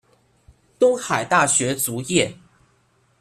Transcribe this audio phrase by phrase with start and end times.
[0.79, 2.35] 东海大学卒业。